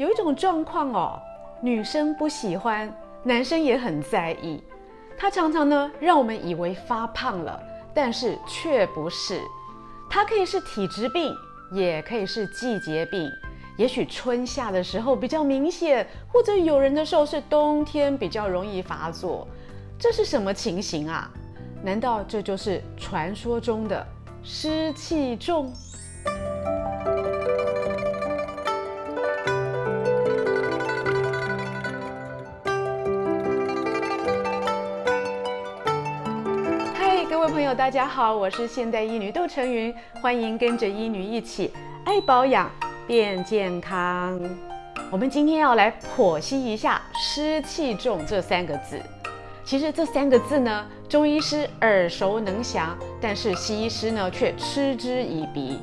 [0.00, 1.20] 有一种状况哦，
[1.60, 2.90] 女生不喜欢，
[3.22, 4.58] 男生也很在意。
[5.14, 9.42] 它常常呢，让我们以为发胖了，但是却不是。
[10.08, 11.34] 它可以是体质病，
[11.70, 13.30] 也可以是季节病。
[13.76, 19.46] 也许春夏的时候比较明显，或者有人的时候是冬天比较容易发作。
[19.98, 21.30] 这是什么情形啊？
[21.84, 24.06] 难道这就是传说中的
[24.42, 25.70] 湿气重？
[37.76, 41.72] 大家好，我是现代医女杜成云，欢迎跟着医女一起
[42.04, 42.68] 爱保养
[43.06, 44.40] 变健康。
[45.08, 49.00] 我们今天要来剖析一下“湿气重”这三个字。
[49.64, 55.78] 其实这三个字呢，中医师耳熟能详，但是西医师呢却嗤之以鼻。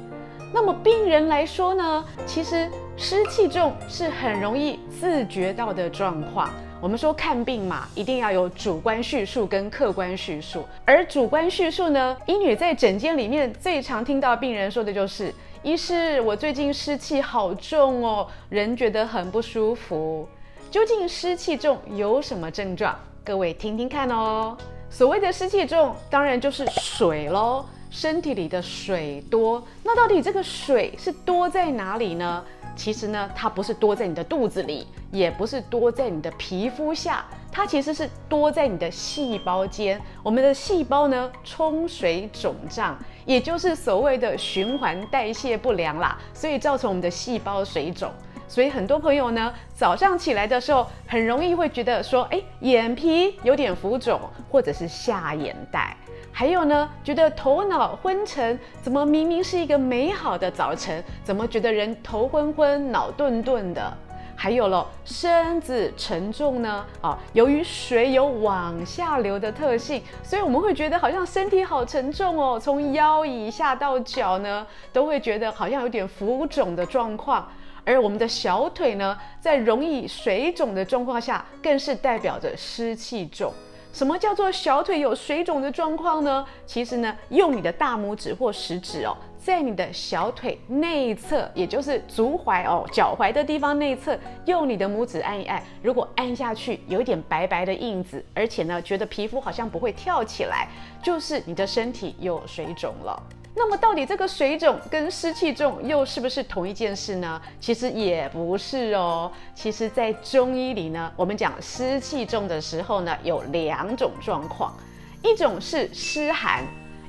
[0.54, 6.49] 那么病人来说呢，其实湿气重是很容易自觉到的状况。
[6.80, 10.63] 我们说看病嘛，一定要有主观叙述跟客观叙述。
[10.85, 20.27] 而主观叙述呢，医女在诊间里面最常听到病人说的就是：“医师，我最近湿气好重哦，人觉得很不舒服。”
[20.70, 22.96] 究竟湿气重有什么症状？
[23.23, 24.55] 各位听听看哦。
[24.90, 29.66] 所谓的湿气重，当然就是水喽，身体里的水多。
[29.84, 32.46] 那到底这个水是多在哪里呢？
[32.77, 39.99] 其实呢，它不是多在你的肚子里，也不是多在你的皮肤下，它其实是多在你的细胞间。
[40.23, 48.11] 我们的细胞呢，充水肿胀，也就是所谓的循环代谢不良啦，所以造成我们的细胞水肿。
[48.48, 55.98] 所以很多朋友呢，早上起来的时候，很容易会觉得说，哎，眼皮有点浮肿，或者是下眼袋。
[56.40, 63.91] 还有呢，觉得头脑昏沉，怎么明明是一个美好的早晨，怎么觉得人头昏昏、脑钝钝的？
[64.35, 66.85] 还有了，身子沉重呢？
[67.02, 77.51] 啊，由于水有往下流的特性，所以我们会觉得好像身体好沉重哦，从腰以下到脚呢，都会觉得好像有点浮肿的状况。
[77.84, 83.51] 而我们的小腿呢，在容易水肿的状况下，更是代表着湿气重。
[83.93, 86.45] 什么叫做小腿有水肿的状况呢？
[86.65, 94.15] 其实呢，用你的大拇指或食指哦，在你的小腿内侧，也就是足踝哦，脚踝的地方内侧，
[94.45, 95.63] 用你的拇指按一按。
[95.81, 100.67] 如果按下去有一点白白的印子，而且呢，觉得皮肤好像不会跳起来，
[101.01, 103.23] 就是你的身体有水肿了。
[103.59, 107.41] 那么到底这个水肿跟湿气重又是不是同一件事呢？
[107.59, 109.31] 其实也不是哦。
[109.56, 114.78] 其实，在中医里呢，我们讲湿气重的时候呢，有两种状况，
[115.23, 116.63] 一种是湿寒，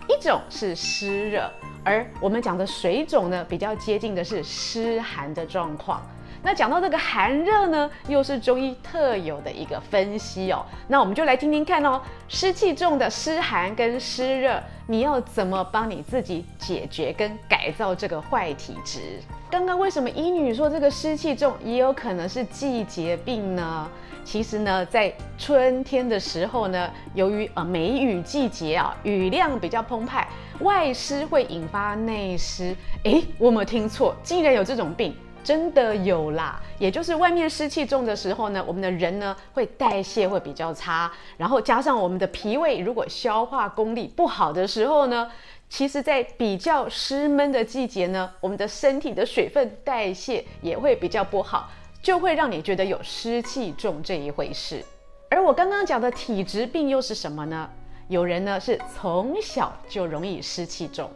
[0.09, 1.51] 一种是湿热。
[1.85, 6.03] 而我们讲的水肿呢，比较接近的是湿寒的状况。
[6.43, 10.65] 那讲到这个寒热呢，又是中医特有的一个分析哦。
[10.87, 19.21] 那我们就来听听看哦，湿气重的湿寒跟湿热，你要怎么帮你自己解决跟改造这个坏体质？
[19.51, 23.89] 刚刚为什么医女说这个湿气重也有可能是季节病呢？
[24.25, 30.29] 其实呢，在春天的时候呢，由于呃梅雨季节啊，雨量比较澎湃，
[30.61, 32.77] 外湿会引发内湿。
[33.05, 34.15] 诶，我有没有听错？
[34.23, 35.17] 竟然有这种病！
[35.49, 45.33] 真的有啦，也就是外面湿气重的时候呢，我们的人呢会代谢会比较差，然后加上我们的脾胃如果消化功力不好的时候呢，
[45.71, 51.71] 其实在比较湿闷的季节呢，我们的身体的水分代谢也会比较不好，
[52.03, 54.85] 就会让你觉得有湿气重这一回事。
[55.31, 57.67] 而我刚刚讲的体质病又是什么呢？
[58.09, 61.11] 有人呢是从小就容易湿气重。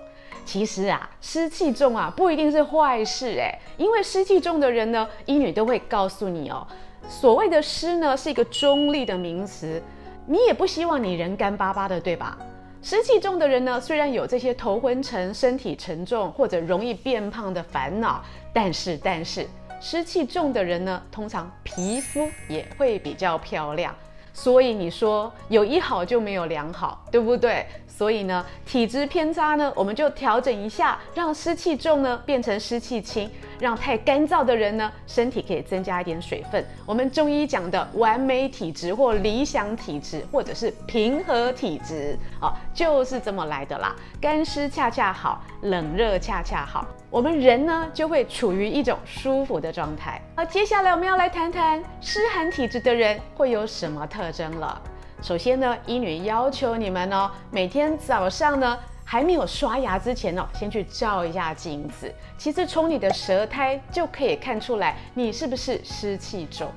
[0.44, 6.66] 其实啊，湿气重啊，不一定是坏事哎，因为湿气重的人呢，医女都会告诉你哦，
[7.08, 9.82] 所谓的湿呢，是一个中立的名词，
[10.26, 12.36] 你也不希望你人干巴巴的，对吧？
[12.82, 18.20] 湿气重的人呢，虽然有这些头昏沉、身体沉重或者容易变胖的烦恼，
[18.52, 19.46] 但是但是
[19.80, 23.94] 湿气重的人呢，通常皮肤也会比较漂亮。
[24.32, 27.66] 所以你说有一好就没有两好，对不对？
[27.86, 33.30] 所以呢，体质偏差呢，我们就调整一下，让湿气重呢变成湿气轻，
[33.60, 36.64] 让太干燥的人呢，身体可以增加一点水分。
[36.86, 43.94] 我们中医讲的完美体质或理想体质，或者是平和体质，哦，就是这么来的啦。
[44.20, 50.18] 干湿恰恰好，冷热恰恰好，我们人呢就会处于一种舒服的状态。
[50.34, 54.80] 好，接下来我们要来谈谈湿寒体质的人会有什么特征了。
[55.20, 62.10] 首先呢，医女要求你们呢，每天早上呢，还没有刷牙之前呢，先去照一下镜子。
[62.38, 66.72] 其实从你的舌苔就可以看出来，你是不是湿气重。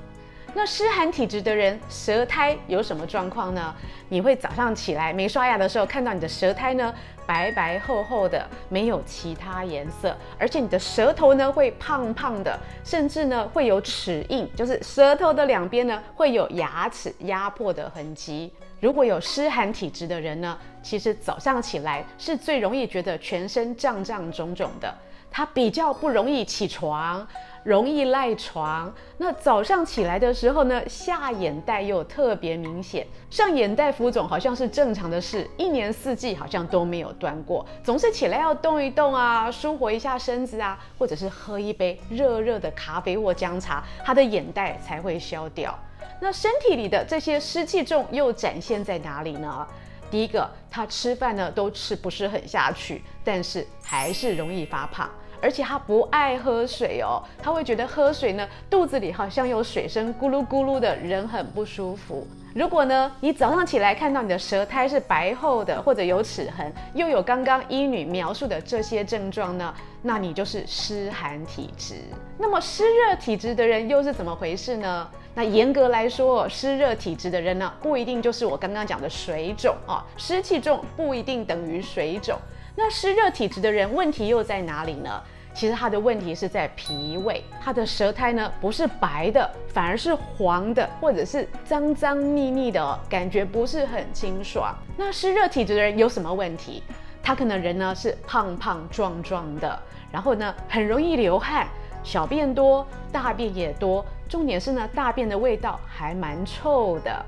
[0.56, 3.74] 那湿寒体质的人，舌苔有什么状况呢？
[4.08, 6.94] 你会早上起来没刷牙的时候，看到你的舌苔呢，
[7.26, 18.50] 白白厚厚的，没有其他颜色，而且你的舌头呢会胖胖的，甚至呢会有齿印，就是舌头的两边呢会有牙齿压迫的痕迹。
[18.80, 24.94] 如果有湿寒体质的人呢，其实早上起来是最容易觉得全身胀胀肿肿的，
[25.30, 27.26] 他比较不容易起床。
[27.64, 45.76] 容易赖床，那早上起来的时候呢，下眼袋又特别明显，上眼袋浮肿好像是正常的事，一年四季好像都没有断过，总是起来要动一动啊，舒活一下身子啊，或者是喝一杯热热的咖啡或姜茶，他的眼袋才会消掉。
[46.20, 49.66] 那身体里的这些湿气重又展现在哪里呢？
[50.10, 55.10] 第一个，他吃饭呢都吃不是很下去，但是还是容易发胖。
[55.42, 62.26] 而且他不爱喝水哦，他会觉得喝水呢，肚子里好像有水声咕噜咕噜的，人很不舒服。
[62.56, 71.96] 如果呢，你早上起来看到你的舌苔是白厚的，或者有齿痕，又有刚刚医女描述的这些症状呢，那你就是湿寒体质。
[72.38, 75.06] 那么湿热体质的人又是怎么回事呢？
[75.34, 82.38] 那严格来说，湿热体质的人呢，不一定就是我刚刚讲的水肿啊，湿气重不一定等于水肿。
[82.74, 85.22] 那湿热体质的人问题又在哪里呢？
[85.56, 94.76] 其实他的问题是在脾胃，他的舌苔呢不是白的，反而是黄的，或者是脏脏腻腻的，感觉不是很清爽。
[94.98, 96.82] 那湿热体质的人有什么问题？
[97.22, 99.80] 他可能人呢是胖胖壮壮的，
[100.12, 101.66] 然后呢很容易流汗，
[102.02, 107.24] 小便多，大便也多，重点是呢大便的味道还蛮臭的。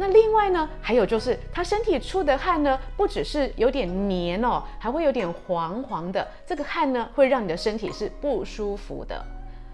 [0.00, 6.26] 那另外呢，还有就是他身体出的汗呢，不只是有点黏哦，还会有点黄黄的。
[6.46, 9.20] 这个汗呢，会让你的身体是不舒服的。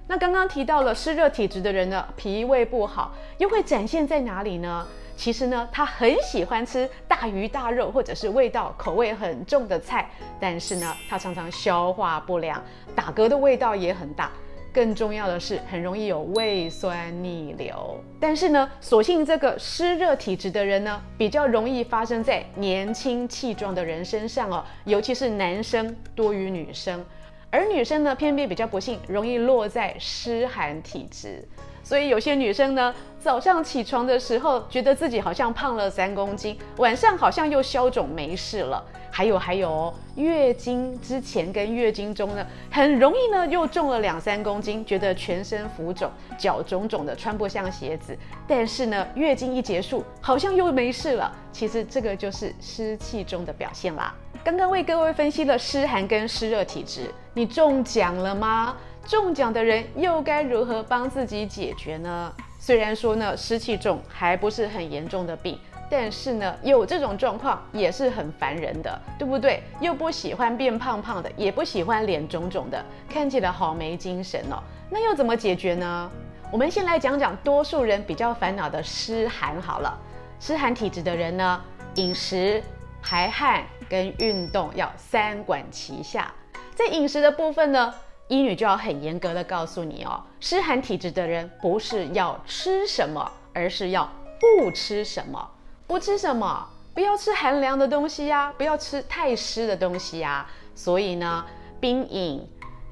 [0.09, 4.87] 那刚刚提到了湿热体质的人呢，脾胃不好，又会展现在哪里呢？
[5.17, 10.11] 其实呢，他很喜欢吃大鱼大肉，或者是味道口味很重的菜，
[10.41, 12.61] 但是呢，他常常消化不良，
[12.97, 14.31] 打嗝的味道也很大。
[14.75, 17.97] 更重要的是，很容易有胃酸逆流。
[18.19, 27.05] 但是呢，所幸这个湿热体质的人呢，比较容易发生在年轻气壮的人身上哦，尤其是男生多于女生，
[27.51, 31.47] 而女生呢，偏偏比较不幸，容易落在湿寒体质。
[31.85, 38.83] 所以有些女生呢，早上起床的时候，觉得自己好像胖了三公斤，晚上好像又消肿没事了。
[39.11, 48.17] 还有还有哦，月经之前跟月经中呢，很容易呢又重了两三公斤，觉得全身浮肿，脚肿肿的，穿不下鞋子。
[48.49, 51.33] 但是呢，月经一结束，好像又没事了。
[51.53, 54.13] 其实这个就是湿气重的表现啦。
[54.43, 58.77] 刚刚为各位分析了湿寒跟湿热体质，你中奖了吗？
[59.07, 62.33] 中奖的人又该如何帮自己解决呢？
[62.59, 65.59] 虽然说呢，湿气重还不是很严重的病，
[65.91, 69.63] 但是呢，有这种状况也是很烦人的，对不对？
[69.81, 74.57] 又不喜欢变胖胖的，也不喜欢脸肿肿的，看起来好没精神哦。
[74.89, 76.11] 那又怎么解决呢？
[76.51, 79.99] 我们先来讲讲多数人比较烦恼的湿寒好了。
[80.41, 81.63] 湿寒体质的人呢，
[81.97, 82.63] 饮食、
[83.03, 86.33] 排汗跟运动要三管齐下。
[86.75, 87.95] 在饮食的部分呢，
[88.29, 95.51] 医女就要很严格的告诉你哦，湿寒体质的人不是要吃什么，而是要不吃什么。
[95.87, 96.67] 不吃什么？
[96.95, 100.47] 不要吃寒凉的东西呀，不要吃太湿的东西呀。
[100.75, 101.45] 所以呢，
[101.79, 102.49] 冰饮、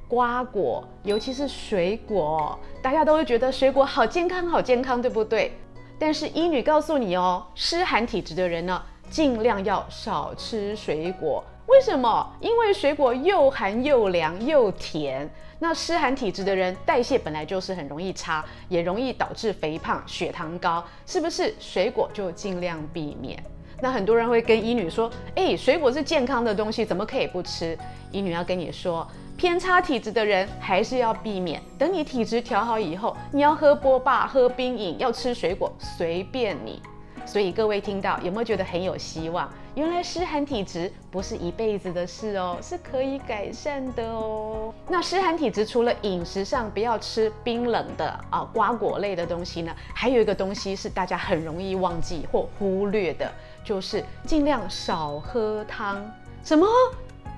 [0.07, 5.57] 瓜果，尤其是水果，大家都会觉得水果好健康，好健康，对不对？
[5.97, 11.43] 但是医女告诉你哦，湿寒体质的人呢，尽量要少吃水果。
[11.67, 12.31] 为什么？
[12.39, 15.29] 因为水果又寒又凉又甜。
[15.59, 21.53] 那湿寒体质的人代谢本来就是很容易差，也容易导致肥胖、血糖高，是不是？
[21.59, 23.41] 水果就尽量避免。
[23.81, 27.77] 那很多人会跟医女说：“诶，水果是健康的东西，怎么可以不吃？”
[28.11, 31.61] 医女要跟你说，偏差体质的人还是要避免。
[31.77, 36.81] 等你体质调好以后，你要喝波霸、喝冰饮、要吃水果，随便你。
[37.25, 39.49] 所以各位听到有没有觉得很有希望？
[39.75, 44.71] 原来湿寒体质不是一辈子的事哦，是可以改善的哦。
[44.87, 53.31] 那湿寒体质除了饮食上不要吃冰冷的啊瓜果类的东西呢，还有一个东西是大家很容易忘记或忽略的，
[53.63, 56.05] 就是尽量少喝汤。
[56.43, 56.67] 什么？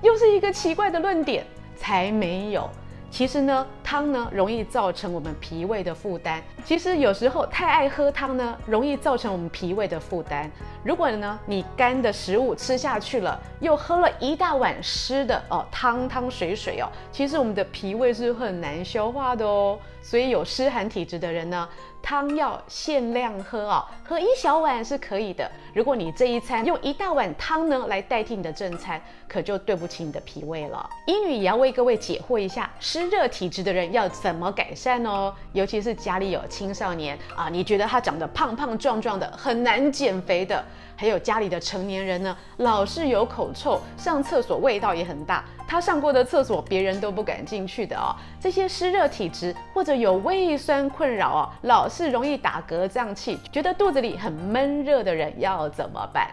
[0.02, 1.46] 又是一个奇怪的论点？
[1.74, 2.68] 才没有。
[3.16, 6.42] 其实呢，汤呢，容易造成我们脾胃的负担。
[6.62, 10.50] 其实有时候太爱喝汤呢，容易造成我们脾胃的负担。
[10.84, 19.78] 如果呢，你干的食物吃下去了，又喝了一大碗湿的哦，汤汤水水哦，其实我们的脾胃是很难消化的哦。
[20.02, 21.66] 所以有湿寒体质的人呢，
[22.06, 25.50] 汤要限量喝哦，喝一小碗是可以的。
[25.74, 30.88] 如果你这一餐用一大碗汤呢来代替你的正餐，可就对不起你的脾胃了。
[31.08, 35.34] 医女也要为各位解惑一下，湿热体质的人要怎么改善哦？
[35.52, 40.64] 尤其是家里有青少年啊，你觉得他长得胖胖壮壮的，很难减肥的。
[40.96, 48.16] 还有家里的成年人呢，老是有口臭，上厕所味道也很大，他上过的厕所别人都不敢进去的哦。
[48.40, 56.30] 这些湿热体质或者有胃酸困扰哦，老是容易打嗝胀气，觉得肚子里很闷热的人要怎么办？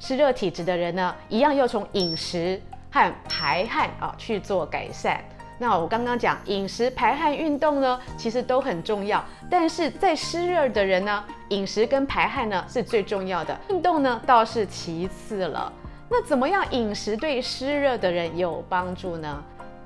[0.00, 2.60] 湿热体质的人呢，一样要从饮食
[2.90, 5.22] 和排汗啊去做改善。
[5.58, 9.24] 那我刚刚讲饮食、排汗、运动呢，其实都很重要。
[9.48, 15.72] 但是在湿热的人呢，饮食跟排汗呢是最重要的，运动呢倒是其次了。
[16.10, 19.42] 那怎么样饮食对湿热的人有帮助呢？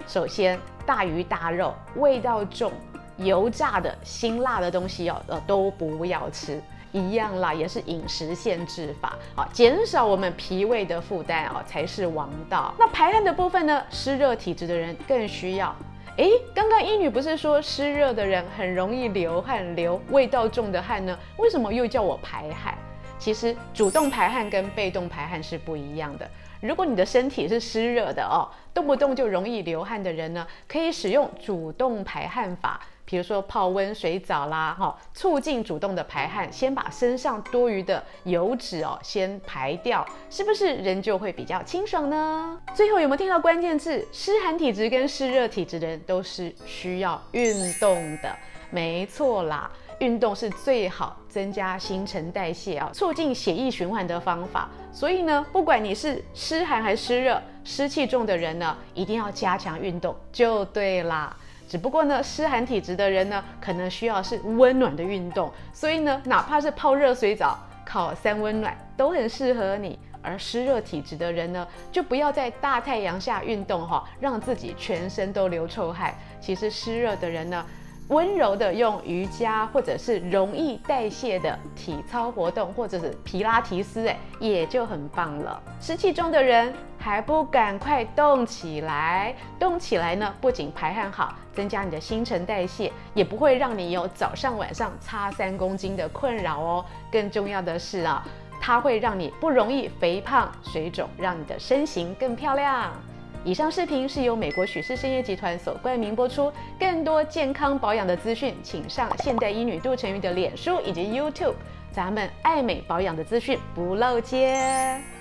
[0.07, 2.73] 首先，大鱼大肉、味道重、
[3.19, 6.61] 油炸的、辛辣的东西哦，呃，都不要吃。
[6.93, 12.75] 一样啦，也是饮食限制法啊，减少我们脾胃的负担啊，才是王道。
[12.79, 13.83] 那排汗的部分呢？
[13.91, 15.75] 湿热体质的人更需要。
[16.17, 21.17] 诶，刚刚医女不是说湿热的人很容易流汗，流味道重的汗呢？
[21.37, 22.77] 为什么又叫我排汗？
[23.19, 26.29] 其实主动排汗跟被动排汗是不一样的。
[26.61, 32.81] 如果你的身体是湿热的哦，动不动就容易流汗的人呢，可以使用主动排汗法。
[33.09, 42.61] 比如说泡温水澡啦，哈，促进主动的排汗，先把身上多余的油脂哦先排掉，是不是人就会比较清爽呢？
[42.75, 44.07] 最后有没有听到关键字？
[44.13, 48.37] 湿寒体质跟湿热体质的人都是需要运动的，
[48.69, 54.69] 没错啦，运动是最好增加新陈代谢啊，促进血液循环的方法。
[54.93, 61.35] 所以呢，不管你是湿寒还是湿热，湿气重的人呢，一定要加强运动就对啦。
[61.69, 69.99] 只不过呢，湿寒体质的人呢，可能需要是温暖的运动，所以呢，哪怕是泡热水澡、烤三温暖都很适合你。
[70.21, 76.13] 而湿热体质的人呢，就不要在大太阳下运动哈，让自己全身都流臭汗。
[76.41, 77.65] 其实湿热的人呢，
[78.09, 85.63] 温柔的用瑜伽或者是容易代谢的体操活动，或者是皮拉提斯，哎，也就很棒了。
[85.81, 89.33] 湿气重的人还不赶快动起来？
[89.59, 96.85] 动起来呢，不仅排汗好，增加你的新陈代谢，也不会让你有早上晚上差三公斤的困扰哦。
[97.11, 98.25] 更重要的是啊，
[98.61, 102.93] 它会让你不容易肥胖水肿，让你的身形更漂亮。
[103.43, 106.53] 以上视频是由美国许氏参业集团所冠名播出。
[106.79, 111.55] 更多健康保养的资讯，请上现代医女杜成玉的脸书以及 YouTube。
[111.91, 115.18] 咱们爱美保养的资讯不漏接。